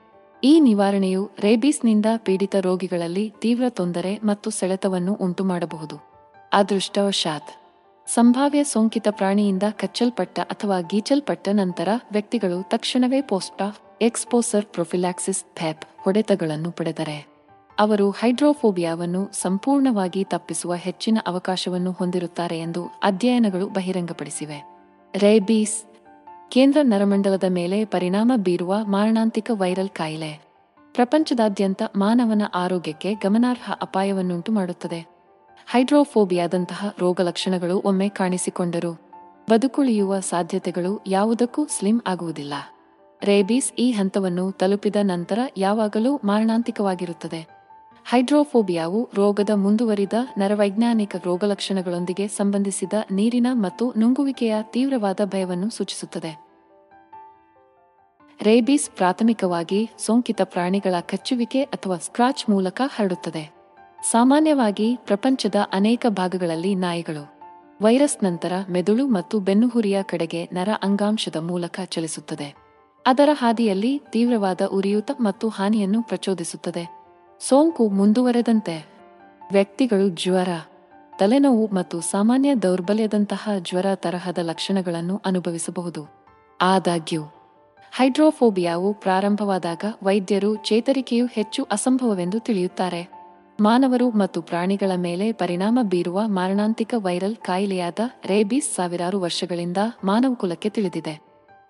[0.44, 5.96] ಈ ನಿವಾರಣೆಯು ರೇಬೀಸ್ನಿಂದ ಪೀಡಿತ ರೋಗಿಗಳಲ್ಲಿ ತೀವ್ರ ತೊಂದರೆ ಮತ್ತು ಸೆಳೆತವನ್ನು ಉಂಟುಮಾಡಬಹುದು.
[6.52, 7.65] ಅದೃಷ್ಟವಶಾತ್
[8.06, 17.26] ಸಂಭಾವ್ಯ ಸೋಂಕಿತ ಪ್ರಾಣಿಯಿಂದ ಕಚ್ಚಲ್ಪಟ್ಟ ಅಥವಾ ಗೀಚಲ್ಪಟ್ಟ ನಂತರ ವ್ಯಕ್ತಿಗಳು ತಕ್ಷಣವೇ ಪೋಸ್ಟಾ ಎಕ್ಸ್ಪೋಸರ್ ಪ್ರೊಫಿಲಾಕ್ಸಿಸ್ ಥ್ಯಾಪ್ ಹೊಡೆತಗಳನ್ನು ಪಡೆದರೆ
[17.78, 24.76] ಅವರು ಹೈಡ್ರೋಫೋಬಿಯಾವನ್ನು ಸಂಪೂರ್ಣವಾಗಿ ತಪ್ಪಿಸುವ ಹೆಚ್ಚಿನ ಅವಕಾಶವನ್ನು ಹೊಂದಿರುತ್ತಾರೆ ಎಂದು ಅಧ್ಯಯನಗಳು ಬಹಿರಂಗಪಡಿಸಿವೆ.
[25.14, 25.84] ರೇಬೀಸ್
[26.50, 30.46] ಕೇಂದ್ರ ನರಮಂಡಲದ ಮೇಲೆ ಪರಿಣಾಮ ಬೀರುವ ಮಾರಣಾಂತಿಕ ವೈರಲ್ ಕಾಯಿಲೆ
[30.94, 35.15] ಪ್ರಪಂಚದಾದ್ಯಂತ ಮಾನವನ ಆರೋಗ್ಯಕ್ಕೆ ಗಮನಾರ್ಹ ಅಪಾಯವನ್ನುಂಟು ಮಾಡುತ್ತದೆ
[35.68, 38.92] ಹೈಡ್ರೋಫೋಬಿಯಾದಂತಹ ರೋಗಲಕ್ಷಣಗಳು ಒಮ್ಮೆ ಕಾಣಿಸಿಕೊಂಡರು.
[39.50, 42.54] ಬದುಕುಳಿಯುವ ಸಾಧ್ಯತೆಗಳು ಯಾವುದಕ್ಕೂ ಸ್ಲಿಮ್ ಆಗುವುದಿಲ್ಲ.
[43.22, 47.48] ರೇಬೀಸ್ ಈ ಹಂತವನ್ನು ತಲುಪಿದ ನಂತರ ಯಾವಾಗಲೂ ಮಾರಣಾಂತಿಕವಾಗಿರುತ್ತದೆ.
[48.04, 56.46] ಹೈಡ್ರೋಫೋಬಿಯಾವು ರೋಗದ ಮುಂದುವರಿದ ನರವೈಜ್ಞಾನಿಕ ರೋಗಲಕ್ಷಣಗಳೊಂದಿಗೆ ಸಂಬಂಧಿಸಿದ ನೀರಿನ ಮತ್ತು ನುಂಗುವಿಕೆಯ ತೀವ್ರವಾದ ಭಯವನ್ನು ಸೂಚಿಸುತ್ತದೆ.
[58.42, 63.55] ರೇಬೀಸ್ ಪ್ರಾಥಮಿಕವಾಗಿ ಸೋಂಕಿತ ಪ್ರಾಣಿಗಳ ಕಚ್ಚುವಿಕೆ ಅಥವಾ ಸ್ಕ್ರಾಚ್ ಮೂಲಕ ಹರಡುತ್ತದೆ.
[64.10, 67.38] ಸಾಮಾನ್ಯವಾಗಿ ಪ್ರಪಂಚದ ಅನೇಕ ಭಾಗಗಳಲ್ಲಿ ನಾಯಿಗಳು,
[67.82, 72.54] ವೈರಸ್ ನಂತರ ಮೆದುಳು ಮತ್ತು ಬೆನ್ನುಹುರಿಯ ಕಡೆಗೆ ನರ ಅಂಗಾಂಶದ ಮೂಲಕ ಚಲಿಸುತ್ತದೆ.
[73.06, 77.06] ಅದರ ಹಾದಿಯಲ್ಲಿ ತೀವ್ರವಾದ ಉರಿಯೂತ ಮತ್ತು ಹಾನಿಯನ್ನು ಪ್ರಚೋದಿಸುತ್ತದೆ.
[77.40, 78.86] ಸೋಂಕು ಮುಂದುವರೆದಂತೆ
[79.52, 80.48] ವ್ಯಕ್ತಿಗಳು ಜ್ವರ,
[81.18, 86.06] ತಲೆನೋವು ಮತ್ತು ಸಾಮಾನ್ಯ ದೌರ್ಬಲ್ಯದಂತಹ ಜ್ವರ ತರಹದ ಲಕ್ಷಣಗಳನ್ನು ಅನುಭವಿಸಬಹುದು.
[86.60, 87.22] ಆದಾಗ್ಯೂ,
[87.92, 93.15] ಹೈಡ್ರೋಫೋಬಿಯಾವು ಪ್ರಾರಂಭವಾದಾಗ ವೈದ್ಯರು ಚೇತರಿಕೆಯು ಹೆಚ್ಚು ಅಸಂಭವವೆಂದು ತಿಳಿಯುತ್ತಾರೆ.
[93.60, 101.20] ಮಾನವರು ಮತ್ತು ಪ್ರಾಣಿಗಳ ಮೇಲೆ ಪರಿಣಾಮ ಬೀರುವ ಮಾರಣಾಂತಿಕ ವೈರಲ್ ಕಾಯಿಲೆಯಾದ ರೇಬೀಸ್ ಸಾವಿರಾರು ವರ್ಷಗಳಿಂದ ಮಾನವಕುಲಕ್ಕೆ ತಿಳಿದಿದೆ.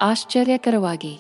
[0.01, 1.19] ಆಶ್ಚರ್ಯಕರವಾಗಿ,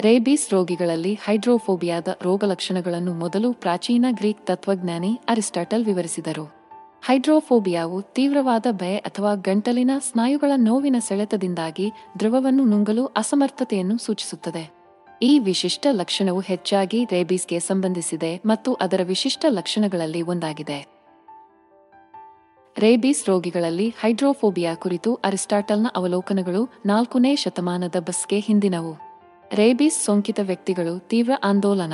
[0.00, 6.60] ರೇಬೀಸ್ ರೋಗಿಗಳಲ್ಲಿ ಹೈಡ್ರೋಫೋಬಿಯಾದ ರೋಗಲಕ್ಷಣಗಳನ್ನು ಮೊದಲು ಪ್ರಾಚೀನ ಗ್ರೀಕ್ ತತ್ವಜ್ಞಾನಿ ಅರಿಸ್ಟಾಟಲ್ ವಿವರಿಸಿದರು.
[7.06, 14.79] ಹೈಡ್ರೋಫೋಬಿಯಾವು ತೀವ್ರವಾದ ಭಯ ಅಥವಾ ಗಂಟಲಿನ ಸ್ನಾಯುಗಳ ನೋವಿನ ಸೆಳೆತದಿಂದಾಗಿ ದ್ರವವನ್ನು ನುಂಗಲು ಅಸಮರ್ಥತೆಯನ್ನು ಸೂಚಿಸುತ್ತದೆ.
[15.22, 21.00] ಈ ವಿಶಿಷ್ಟ ಲಕ್ಷಣವು ಹೆಚ್ಚಾಗಿ ರೇಬೀಸ್ಗೆ ಸಂಬಂಧಿಸಿದೆ ಮತ್ತು ಅದರ ವಿಶಿಷ್ಟ ಲಕ್ಷಣಗಳಲ್ಲಿ ಒಂದಾಗಿದೆ.
[22.78, 28.92] ರೇಬೀಸ್ ರೋಗಿಗಳಲ್ಲಿ ಹೈಡ್ರೋಫೋಬಿಯಾ ಕುರಿತು ಅರಿಸ್ಟಾಟಲ್ನ ಅವಲೋಕನಗಳು ನಾಲ್ಕನೇ ಶತಮಾನದ ಬಸ್ಗೆ ಹಿಂದಿನವು.
[29.54, 31.92] ರೇಬೀಸ್ ಸೋಂಕಿತ ವ್ಯಕ್ತಿಗಳು ತೀವ್ರ ಆಂದೋಲನ,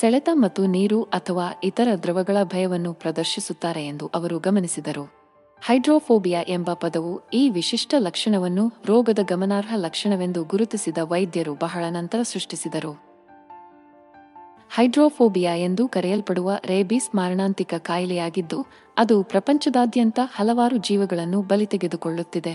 [0.00, 5.25] ಸೆಳೆತ ಮತ್ತು ನೀರು ಅಥವಾ ಇತರ ದ್ರವಗಳ ಭಯವನ್ನು ಪ್ರದರ್ಶಿಸುತ್ತಾರೆ ಎಂದು ಅವರು ಗಮನಿಸಿದರು.
[5.62, 12.92] ಹೈಡ್ರೋಫೋಬಿಯಾ ಎಂಬ ಪದವು ಈ ವಿಶಿಷ್ಟ ಲಕ್ಷಣವನ್ನು ರೋಗದ ಗಮನಾರ್ಹ ಲಕ್ಷಣವೆಂದು ಗುರುತಿಸಿದ ವೈದ್ಯರು ಬಹಳ ನಂತರ ಸೃಷ್ಟಿಸಿದರು.
[14.76, 22.54] ಹೈಡ್ರೋಫೋಬಿಯಾ ಎಂದು ಕರೆಯಲ್ಪಡುವ ರೇಬಿಸ್ ಮಾರಣಾಂತಿಕ ಕಾಯಿಲೆಯಾಗಿದ್ದು, ಅದು ಪ್ರಪಂಚದಾದ್ಯಂತ ಹಲವಾರು ಜೀವಗಳನ್ನು ಬಲಿ ತೆಗೆದುಕೊಳ್ಳುತ್ತಿದೆ.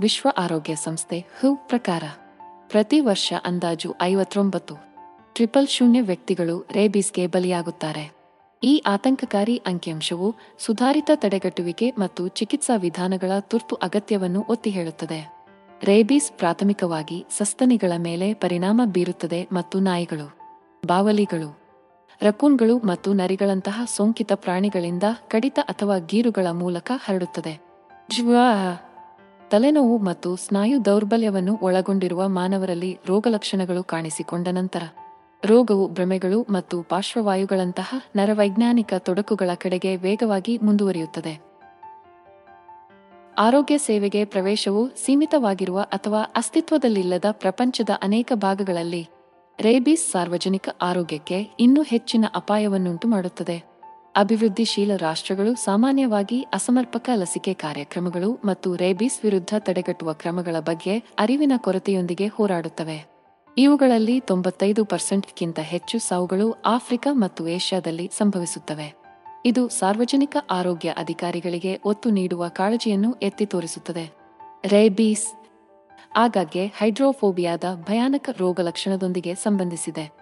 [0.00, 2.02] ವಿಶ್ವ ಆರೋಗ್ಯ ಸಂಸ್ಥೆ ಹು ಪ್ರಕಾರ,
[2.68, 4.74] ಪ್ರತಿ ವರ್ಷ ಅಂದಾಜು ಐವತ್ತೊಂಬತ್ತು,
[5.34, 8.15] ಟ್ರಿಪಲ್ ಶೂನ್ಯ ವ್ಯಕ್ತಿಗಳು ರೇಬಿಸ್ಗೆ ಬಲಿಯಾಗುತ್ತಾರೆ.
[8.66, 15.20] ಈ ಆತಂಕಕಾರಿ ಅಂಕಿಅಂಶವು ಸುಧಾರಿತ ತಡೆಗಟ್ಟುವಿಕೆ ಮತ್ತು ಚಿಕಿತ್ಸಾ ವಿಧಾನಗಳ ತುರ್ತು ಅಗತ್ಯವನ್ನು ಒತ್ತಿ ಹೇಳುತ್ತದೆ.
[15.84, 20.26] ರೇಬೀಸ್ ಪ್ರಾಥಮಿಕವಾಗಿ ಸಸ್ತನಿಗಳ ಮೇಲೆ ಪರಿಣಾಮ ಬೀರುತ್ತದೆ ಮತ್ತು ನಾಯಿಗಳು,
[20.86, 21.50] ಬಾವಲಿಗಳು,
[22.20, 27.54] ರಕೂನ್ಗಳು ಮತ್ತು ನರಿಗಳಂತಹ ಸೋಂಕಿತ ಪ್ರಾಣಿಗಳಿಂದ ಕಡಿತ ಅಥವಾ ಗೀರುಗಳ ಮೂಲಕ ಹರಡುತ್ತದೆ.
[29.50, 34.84] ತಲೆನೋವು ಮತ್ತು ಸ್ನಾಯು ದೌರ್ಬಲ್ಯವನ್ನು ಒಳಗೊಂಡಿರುವ ಮಾನವರಲ್ಲಿ ರೋಗಲಕ್ಷಣಗಳು ಕಾಣಿಸಿಕೊಂಡ ನಂತರ
[35.44, 41.46] ರೋಗವು ಭ್ರಮೆಗಳು ಮತ್ತು ಪಾರ್ಶ್ವವಾಯುಗಳಂತಹ ನರವೈಜ್ಞಾನಿಕ ತೊಡಕುಗಳ ಕಡೆಗೆ ವೇಗವಾಗಿ ಮುಂದುವರಿಯುತ್ತದೆ.
[43.38, 49.08] ಆರೋಗ್ಯ ಸೇವೆಗೆ ಪ್ರವೇಶವು ಸೀಮಿತವಾಗಿರುವ ಅಥವಾ ಅಸ್ತಿತ್ವದಲ್ಲಿಲ್ಲದ ಪ್ರಪಂಚದ ಅನೇಕ ಭಾಗಗಳಲ್ಲಿ
[49.60, 53.64] ರೇಬೀಸ್ ಸಾರ್ವಜನಿಕ ಆರೋಗ್ಯಕ್ಕೆ ಇನ್ನೂ ಹೆಚ್ಚಿನ ಅಪಾಯವನ್ನುಂಟು ಮಾಡುತ್ತದೆ.
[54.16, 63.15] ಅಭಿವೃದ್ಧಿಶೀಲ ರಾಷ್ಟ್ರಗಳು ಸಾಮಾನ್ಯವಾಗಿ ಅಸಮರ್ಪಕ ಲಸಿಕೆ ಕಾರ್ಯಕ್ರಮಗಳು ಮತ್ತು ರೇಬಿಸ್ ವಿರುದ್ಧ ತಡೆಗಟ್ಟುವ ಕ್ರಮಗಳ ಬಗ್ಗೆ ಅರಿವಿನ ಕೊರತೆಯೊಂದಿಗೆ ಹೋರಾಡುತ್ತವೆ.
[63.58, 68.94] ಇವುಗಳಲ್ಲಿ ತೊಂಬತ್ತೈದು ಪರ್ಸೆಂಟ್ಗಿಂತ ಹೆಚ್ಚು ಸಾವುಗಳು ಆಫ್ರಿಕಾ ಮತ್ತು ಏಷ್ಯಾದಲ್ಲಿ ಸಂಭವಿಸುತ್ತವೆ.
[69.44, 74.12] ಇದು ಸಾರ್ವಜನಿಕ ಆರೋಗ್ಯ ಅಧಿಕಾರಿಗಳಿಗೆ ಒತ್ತು ನೀಡುವ ಕಾಳಜಿಯನ್ನು ಎತ್ತಿ ತೋರಿಸುತ್ತದೆ.
[74.64, 75.26] ರೇಬೀಸ್
[76.16, 80.12] ಆಗಾಗ್ಗೆ ಹೈಡ್ರೋಫೋಬಿಯಾದ ಭಯಾನಕ ರೋಗಲಕ್ಷಣದೊಂದಿಗೆ ಸಂಬಂಧಿಸಿದೆ.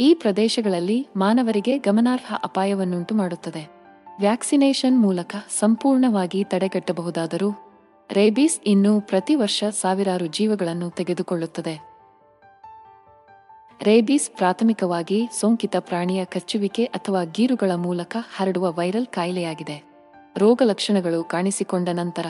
[0.00, 3.68] ಈ ಪ್ರದೇಶಗಳಲ್ಲಿ ಮಾನವರಿಗೆ ಗಮನಾರ್ಹ ಅಪಾಯವನ್ನುಂಟು ಮಾಡುತ್ತದೆ.
[4.20, 7.50] ವ್ಯಾಕ್ಸಿನೇಷನ್ ಮೂಲಕ ಸಂಪೂರ್ಣವಾಗಿ ತಡೆಗಟ್ಟಬಹುದಾದರೂ,
[8.12, 11.93] ರೇಬೀಸ್ ಇನ್ನೂ ಪ್ರತಿ ವರ್ಷ ಸಾವಿರಾರು ಜೀವಗಳನ್ನು ತೆಗೆದುಕೊಳ್ಳುತ್ತದೆ.
[13.86, 19.84] ರೇಬೀಸ್ ಪ್ರಾಥಮಿಕವಾಗಿ ಸೋಂಕಿತ ಪ್ರಾಣಿಯ ಕಚ್ಚುವಿಕೆ ಅಥವಾ ಗೀರುಗಳ ಮೂಲಕ ಹರಡುವ ವೈರಲ್ ಕಾಯಿಲೆಯಾಗಿದೆ.
[20.36, 22.26] ರೋಗ ಲಕ್ಷಣಗಳು ಕಾಣಿಸಿಕೊಂಡ ನಂತರ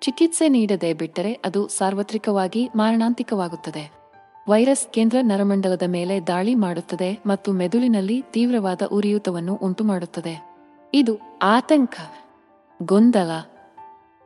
[0.00, 3.92] ಚಿಕಿತ್ಸೆ ನೀಡದೆ ಬಿಟ್ಟರೆ ಅದು ಸಾರ್ವತ್ರಿಕವಾಗಿ ಮಾರಣಾಂತಿಕವಾಗುತ್ತದೆ.
[4.48, 10.46] ವೈರಸ್ ಕೇಂದ್ರ ನರಮಂಡಲದ ಮೇಲೆ ದಾಳಿ ಮಾಡುತ್ತದೆ ಮತ್ತು ಮೆದುಳಿನಲ್ಲಿ ತೀವ್ರವಾದ ಉರಿಯೂತವನ್ನು ಉಂಟುಮಾಡುತ್ತದೆ.
[10.94, 11.94] ಇದು ಆತಂಕ,
[12.82, 13.30] ಗೊಂದಲ,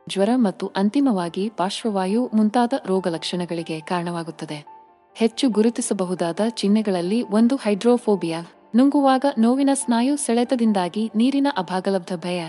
[0.09, 4.72] ಜ್ವರ ಮತ್ತು ಅಂತಿಮವಾಗಿ ಪಾರ್ಶ್ವವಾಯು ಮುಂತಾದ ರೋಗಲಕ್ಷಣಗಳಿಗೆ ಕಾರಣವಾಗುತ್ತದೆ.
[5.15, 8.41] ಹೆಚ್ಚು ಗುರುತಿಸಬಹುದಾದ ಚಿಹ್ನೆಗಳಲ್ಲಿ ಒಂದು ಹೈಡ್ರೋಫೋಬಿಯಾ.
[8.75, 12.45] ನುಂಗುವಾಗ ನೋವಿನ ಸ್ನಾಯು ಸೆಳೆತದಿಂದಾಗಿ ನೀರಿನ ಅಭಾಗಲಬ್ಧ ಭಯ.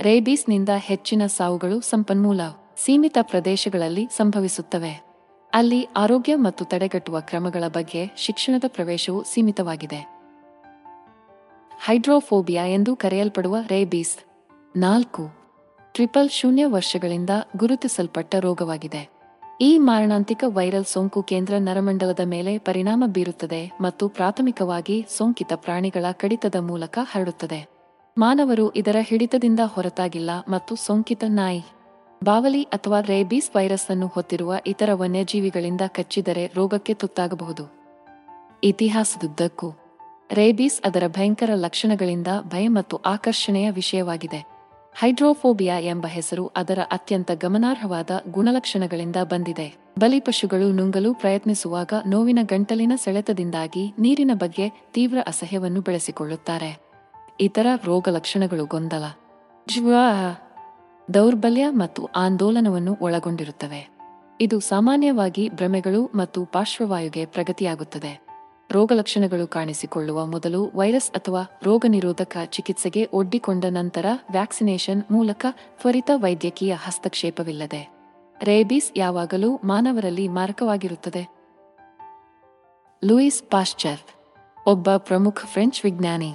[0.00, 2.40] ರೇಬೀಸ್ನಿಂದ ಹೆಚ್ಚಿನ ಸಾವುಗಳು ಸಂಪನ್ಮೂಲ
[2.76, 5.04] ಸೀಮಿತ ಪ್ರದೇಶಗಳಲ್ಲಿ ಸಂಭವಿಸುತ್ತವೆ.
[5.52, 10.08] ಅಲ್ಲಿ ಆರೋಗ್ಯ ಮತ್ತು ತಡೆಗಟ್ಟುವ ಕ್ರಮಗಳ ಬಗ್ಗೆ ಶಿಕ್ಷಣದ ಪ್ರವೇಶವು ಸೀಮಿತವಾಗಿದೆ.
[11.84, 14.16] ಹೈಡ್ರೋಫೋಬಿಯಾ ಎಂದು ಕರೆಯಲ್ಪಡುವ ರೇಬೀಸ್
[14.76, 15.28] ನಾಲ್ಕು,
[15.92, 19.19] ಟ್ರಿಪಲ್ ಶೂನ್ಯ ವರ್ಷಗಳಿಂದ ಗುರುತಿಸಲ್ಪಟ್ಟ ರೋಗವಾಗಿದೆ.
[19.60, 26.98] ಈ ಮಾರಣಾಂತಿಕ ವೈರಲ್ ಸೋಂಕು ಕೇಂದ್ರ ನರಮಂಡಲದ ಮೇಲೆ ಪರಿಣಾಮ ಬೀರುತ್ತದೆ ಮತ್ತು ಪ್ರಾಥಮಿಕವಾಗಿ ಸೋಂಕಿತ ಪ್ರಾಣಿಗಳ ಕಡಿತದ ಮೂಲಕ
[27.02, 27.58] ಹರಡುತ್ತದೆ.
[28.18, 31.62] ಮಾನವರು ಇದರ ಹಿಡಿತದಿಂದ ಹೊರತಾಗಿಲ್ಲ ಮತ್ತು ಸೋಂಕಿತ ನಾಯಿ,
[32.24, 37.66] ಬಾವಲಿ ಅಥವಾ ರೇಬೀಸ್ ವೈರಸ್ ಅನ್ನು ಹೊತ್ತಿರುವ ಇತರ ವನ್ಯಜೀವಿಗಳಿಂದ ಕಚ್ಚಿದರೆ ರೋಗಕ್ಕೆ ತುತ್ತಾಗಬಹುದು.
[38.64, 39.70] ಇತಿಹಾಸದುದ್ದಕ್ಕೂ,
[40.32, 44.59] ರೇಬೀಸ್ ಅದರ ಭಯಂಕರ ಲಕ್ಷಣಗಳಿಂದ ಭಯ ಮತ್ತು ಆಕರ್ಷಣೆಯ ವಿಷಯವಾಗಿದೆ.
[44.94, 49.76] ಹೈಡ್ರೋಫೋಬಿಯಾ ಎಂಬ ಹೆಸರು ಅದರ ಅತ್ಯಂತ ಗಮನಾರ್ಹವಾದ ಗುಣಲಕ್ಷಣಗಳಿಂದ ಬಂದಿದೆ.
[49.98, 56.82] ಬಲಿಪಶುಗಳು ನುಂಗಲು ಪ್ರಯತ್ನಿಸುವಾಗ ನೋವಿನ ಗಂಟಲಿನ ಸೆಳೆತದಿಂದಾಗಿ ನೀರಿನ ಬಗ್ಗೆ ತೀವ್ರ ಅಸಹ್ಯವನ್ನು ಬೆಳೆಸಿಕೊಳ್ಳುತ್ತಾರೆ.
[57.40, 59.04] ಇತರ ರೋಗಲಕ್ಷಣಗಳು ಗೊಂದಲ
[61.14, 63.88] ದೌರ್ಬಲ್ಯ ಮತ್ತು ಆಂದೋಲನವನ್ನು ಒಳಗೊಂಡಿರುತ್ತವೆ.
[64.40, 68.29] ಇದು ಸಾಮಾನ್ಯವಾಗಿ ಭ್ರಮೆಗಳು ಮತ್ತು ಪಾರ್ಶ್ವವಾಯುಗೆ ಪ್ರಗತಿಯಾಗುತ್ತದೆ.
[68.72, 75.46] ರೋಗಲಕ್ಷಣಗಳು ಕಾಣಿಸಿಕೊಳ್ಳುವ ಮೊದಲು ವೈರಸ್ ಅಥವಾ ರೋಗನಿರೋಧಕ ಚಿಕಿತ್ಸೆಗೆ ಒಡ್ಡಿಕೊಂಡ ನಂತರ ವ್ಯಾಕ್ಸಿನೇಷನ್ ಮೂಲಕ
[75.80, 77.90] ತ್ವರಿತ ವೈದ್ಯಕೀಯ ಹಸ್ತಕ್ಷೇಪವಿಲ್ಲದೆ.
[78.42, 81.28] ರೇಬೀಸ್ ಯಾವಾಗಲೂ ಮಾನವರಲ್ಲಿ ಮಾರಕವಾಗಿರುತ್ತದೆ.
[83.04, 84.00] ಲೂಯಿಸ್ ಪಾಶ್ಚರ್,
[84.66, 86.34] ಒಬ್ಬ ಪ್ರಮುಖ ಫ್ರೆಂಚ್ ವಿಜ್ಞಾನಿ.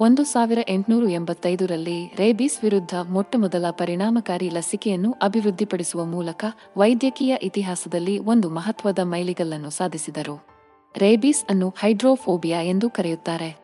[0.00, 6.44] ಒಂದು ಸಾವಿರ ಎಂಟುನೂರು ಎಂಬತ್ತೈದರಲ್ಲಿ ರೇಬೀಸ್ ವಿರುದ್ಧ ಮೊಟ್ಟಮೊದಲ ಪರಿಣಾಮಕಾರಿ ಲಸಿಕೆಯನ್ನು ಅಭಿವೃದ್ಧಿಪಡಿಸುವ ಮೂಲಕ
[6.76, 10.55] ವೈದ್ಯಕೀಯ ಇತಿಹಾಸದಲ್ಲಿ ಒಂದು ಮಹತ್ವದ ಮೈಲಿಗಲ್ಲನ್ನು ಸಾಧಿಸಿದರು.
[10.96, 13.56] ರೇಬೀಸ್ ಅನ್ನು ಹೈಡ್ರೋಫೋಬಿಯಾ ಎಂದು ಕರೆಯುತ್ತಾರೆ.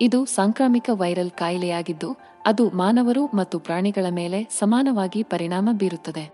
[0.00, 6.30] ಇದು ಸಾಂಕ್ರಾಮಿಕ ವೈರಲ್ ಕಾಯಿಲೆಯಾಗಿದ್ದು, ಅದು ಮಾನವರು ಮತ್ತು ಪ್ರಾಣಿಗಳ ಮೇಲೆ ಸಮಾನವಾಗಿ ಪರಿಣಾಮ ಬೀರುತ್ತದೆ.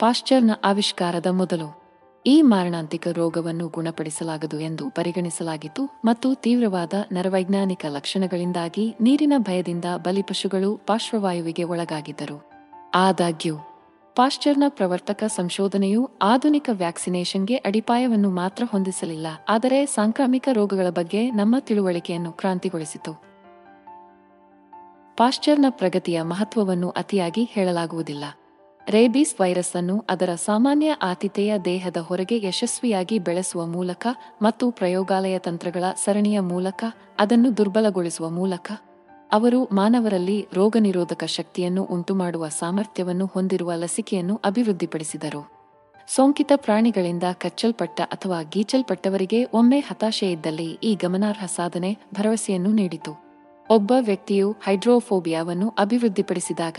[0.00, 1.86] ಪಾಶ್ಚರ್ನ ಆವಿಷ್ಕಾರದ ಮೊದಲು
[2.26, 12.50] ಈ ಮಾರಣಾಂತಿಕ ರೋಗವನ್ನು ಗುಣಪಡಿಸಲಾಗದು ಎಂದು ಪರಿಗಣಿಸಲಾಗಿತ್ತು ಮತ್ತು ತೀವ್ರವಾದ ನರವೈಜ್ಞಾನಿಕ ಲಕ್ಷಣಗಳಿಂದಾಗಿ ನೀರಿನ ಭಯದಿಂದ ಬಲಿಪಶುಗಳು ಪಾರ್ಶ್ವವಾಯುವಿಗೆ ಒಳಗಾಗಿದ್ದರು.
[12.94, 13.56] ಆದಾಗ್ಯೂ
[14.16, 23.12] ಪಾಶ್ಚರ್ನ ಪ್ರವರ್ತಕ ಸಂಶೋಧನೆಯು ಆಧುನಿಕ ವ್ಯಾಕ್ಸಿನೇಷನ್ಗೆ ಅಡಿಪಾಯವನ್ನು ಮಾತ್ರ ಹೊಂದಿಸಲಿಲ್ಲ, ಆದರೆ ಸಾಂಕ್ರಾಮಿಕ ರೋಗಗಳ ಬಗ್ಗೆ ನಮ್ಮ ತಿಳುವಳಿಕೆಯನ್ನು ಕ್ರಾಂತಿಗೊಳಿಸಿತು.
[25.18, 28.24] ಪಾಶ್ಚರ್ನ ಪ್ರಗತಿಯ ಮಹತ್ವವನ್ನು ಅತಿಯಾಗಿ ಹೇಳಲಾಗುವುದಿಲ್ಲ.
[28.86, 34.06] ರೇಬೀಸ್ ವೈರಸ್ ಅನ್ನು ಅದರ ಸಾಮಾನ್ಯ ಆತಿಥೇಯ ದೇಹದ ಹೊರಗೆ ಯಶಸ್ವಿಯಾಗಿ ಬೆಳೆಸುವ ಮೂಲಕ
[34.42, 36.84] ಮತ್ತು ಪ್ರಯೋಗಾಲಯ ತಂತ್ರಗಳ ಸರಣಿಯ ಮೂಲಕ
[37.18, 38.68] ಅದನ್ನು ದುರ್ಬಲಗೊಳಿಸುವ ಮೂಲಕ
[39.32, 45.56] ಅವರು ಮಾನವರಲ್ಲಿ ರೋಗನಿರೋಧಕ ಶಕ್ತಿಯನ್ನು ಉಂಟುಮಾಡುವ ಸಾಮರ್ಥ್ಯವನ್ನು ಹೊಂದಿರುವ ಲಸಿಕೆಯನ್ನು ಅಭಿವೃದ್ಧಿಪಡಿಸಿದರು.
[46.08, 53.26] ಸೋಂಕಿತ ಪ್ರಾಣಿಗಳಿಂದ ಕಚ್ಚಲ್ಪಟ್ಟ ಅಥವಾ ಗೀಚಲ್ಪಟ್ಟವರಿಗೆ ಒಮ್ಮೆ ಹತಾಶೆಯಿದ್ದಲ್ಲಿ ಈ ಗಮನಾರ್ಹ ಸಾಧನೆ ಭರವಸೆಯನ್ನು ನೀಡಿತು.
[53.70, 56.78] ಒಬ್ಬ ವ್ಯಕ್ತಿಯು ಹೈಡ್ರೋಫೋಬಿಯಾವನ್ನು ಅಭಿವೃದ್ಧಿಪಡಿಸಿದಾಗ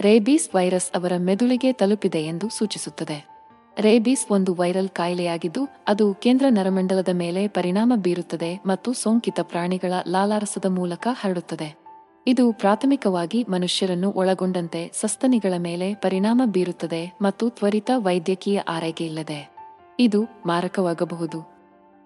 [0.00, 3.31] ರೇಬೀಸ್ ವೈರಸ್ ಅವರ ಮೆದುಳಿಗೆ ತಲುಪಿದೆ ಎಂದು ಸೂಚಿಸುತ್ತದೆ.
[3.78, 11.08] ರೇಬೀಸ್ ಒಂದು ವೈರಲ್ ಕಾಯಿಲೆಯಾಗಿದ್ದು, ಅದು ಕೇಂದ್ರ ನರಮಂಡಲದ ಮೇಲೆ ಪರಿಣಾಮ ಬೀರುತ್ತದೆ ಮತ್ತು ಸೋಂಕಿತ ಪ್ರಾಣಿಗಳ ಲಾಲಾರಸದ ಮೂಲಕ
[11.10, 11.82] ಹರಡುತ್ತದೆ.
[12.26, 19.56] ಇದು ಪ್ರಾಥಮಿಕವಾಗಿ ಮನುಷ್ಯರನ್ನು ಒಳಗೊಂಡಂತೆ ಸಸ್ತನಿಗಳ ಮೇಲೆ ಪರಿಣಾಮ ಬೀರುತ್ತದೆ ಮತ್ತು ತ್ವರಿತ ವೈದ್ಯಕೀಯ ಆರೈಕೆ ಇಲ್ಲದೆ.
[20.00, 21.40] ಇದು ಮಾರಕವಾಗಬಹುದು.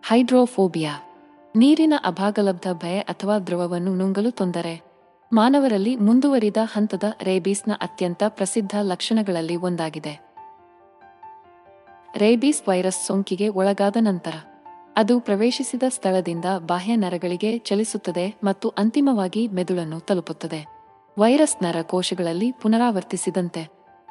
[0.08, 0.92] ಹೈಡ್ರೋಫೋಬಿಯಾ.
[1.56, 4.82] ನೀರಿನ ಅಭಾಗಲಬ್ಧ ಭಯ ಅಥವಾ ದ್ರವವನ್ನು ನುಂಗಲು ತೊಂದರೆ.
[5.32, 10.25] ಮಾನವರಲ್ಲಿ ಮುಂದುವರಿದ ಹಂತದ ರೇಬೀಸ್ನ ಅತ್ಯಂತ ಪ್ರಸಿದ್ಧ ಲಕ್ಷಣಗಳಲ್ಲಿ ಒಂದಾಗಿದೆ.
[12.16, 14.34] ರೇಬೀಸ್ ವೈರಸ್ ಸೋಂಕಿಗೆ ಒಳಗಾದ ನಂತರ,
[14.96, 20.60] ಅದು ಪ್ರವೇಶಿಸಿದ ಸ್ಥಳದಿಂದ ಬಾಹ್ಯ ನರಗಳಿಗೆ ಚಲಿಸುತ್ತದೆ ಮತ್ತು ಅಂತಿಮವಾಗಿ ಮೆದುಳನ್ನು ತಲುಪುತ್ತದೆ.
[21.18, 23.68] ವೈರಸ್ ನರ ಕೋಶಗಳಲ್ಲಿ ಪುನರಾವರ್ತಿಸಿದಂತೆ,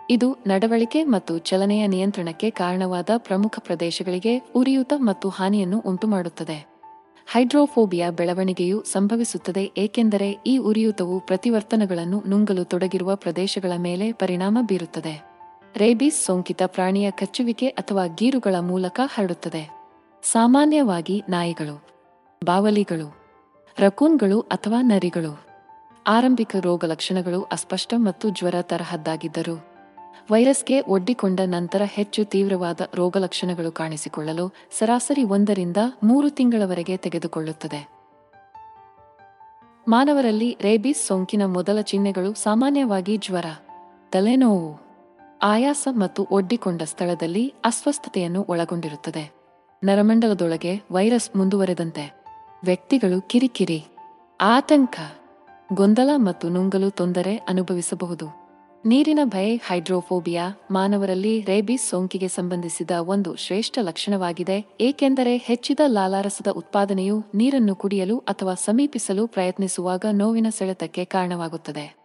[0.09, 6.57] ಇದು ನಡವಳಿಕೆ ಮತ್ತು ಚಲನೆಯ ನಿಯಂತ್ರಣಕ್ಕೆ ಕಾರಣವಾದ ಪ್ರಮುಖ ಪ್ರದೇಶಗಳಿಗೆ ಉರಿಯೂತ ಮತ್ತು ಹಾನಿಯನ್ನು ಉಂಟುಮಾಡುತ್ತದೆ.
[7.27, 15.34] ಹೈಡ್ರೋಫೋಬಿಯಾ ಬೆಳವಣಿಗೆಯು ಸಂಭವಿಸುತ್ತದೆ ಏಕೆಂದರೆ ಈ ಉರಿಯೂತವು ಪ್ರತಿವರ್ತನಗಳನ್ನು ನುಂಗಲು ತೊಡಗಿರುವ ಪ್ರದೇಶಗಳ ಮೇಲೆ ಪರಿಣಾಮ ಬೀರುತ್ತದೆ.
[15.77, 19.69] ರೇಬೀಸ್ ಸೋಂಕಿತ ಪ್ರಾಣಿಯ ಕಚ್ಚುವಿಕೆ ಅಥವಾ ಗೀರುಗಳ ಮೂಲಕ ಹರಡುತ್ತದೆ.
[20.23, 21.87] ಸಾಮಾನ್ಯವಾಗಿ ನಾಯಿಗಳು,
[22.45, 23.15] ಬಾವಲಿಗಳು,
[23.79, 25.45] ರಕೂನ್ಗಳು ಅಥವಾ ನರಿಗಳು.
[26.07, 29.67] ಆರಂಭಿಕ ರೋಗಲಕ್ಷಣಗಳು ಅಸ್ಪಷ್ಟ ಮತ್ತು ಜ್ವರ ತರಹದ್ದಾಗಿದ್ದರು
[30.31, 37.87] ವೈರಸ್ಗೆ ಒಡ್ಡಿಕೊಂಡ ನಂತರ ಹೆಚ್ಚು ತೀವ್ರವಾದ ರೋಗಲಕ್ಷಣಗಳು ಕಾಣಿಸಿಕೊಳ್ಳಲು ಸರಾಸರಿ ಒಂದರಿಂದ ಮೂರು ತಿಂಗಳವರೆಗೆ ತೆಗೆದುಕೊಳ್ಳುತ್ತದೆ.
[39.87, 43.45] ಮಾನವರಲ್ಲಿ ರೇಬಿಸ್ ಸೋಂಕಿನ ಮೊದಲ ಚಿಹ್ನೆಗಳು ಸಾಮಾನ್ಯವಾಗಿ ಜ್ವರ,
[44.11, 44.84] ತಲೆನೋವು
[45.41, 49.31] ಆಯಾಸ ಮತ್ತು ಒಡ್ಡಿಕೊಂಡ ಸ್ಥಳದಲ್ಲಿ ಅಸ್ವಸ್ಥತೆಯನ್ನು ಒಳಗೊಂಡಿರುತ್ತದೆ.
[49.83, 52.25] ನರಮಂಡಲದೊಳಗೆ ವೈರಸ್ ಮುಂದುವರೆದಂತೆ
[52.63, 53.85] ವ್ಯಕ್ತಿಗಳು ಕಿರಿಕಿರಿ,
[54.41, 54.95] ಆತಂಕ,
[55.73, 58.45] ಗೊಂದಲ ಮತ್ತು ನುಂಗಲು ತೊಂದರೆ ಅನುಭವಿಸಬಹುದು.
[58.85, 67.75] ನೀರಿನ ಭಯ, ಹೈಡ್ರೋಫೋಬಿಯಾ ಮಾನವರಲ್ಲಿ ರೇಬಿಸ್ ಸೋಂಕಿಗೆ ಸಂಬಂಧಿಸಿದ ಒಂದು ಶ್ರೇಷ್ಠ ಲಕ್ಷಣವಾಗಿದೆ, ಏಕೆಂದರೆ ಹೆಚ್ಚಿದ ಲಾಲಾರಸದ ಉತ್ಪಾದನೆಯು ನೀರನ್ನು
[67.75, 72.04] ಕುಡಿಯಲು ಅಥವಾ ಸಮೀಪಿಸಲು ಪ್ರಯತ್ನಿಸುವಾಗ ನೋವಿನ ಸೆಳೆತಕ್ಕೆ ಕಾರಣವಾಗುತ್ತದೆ.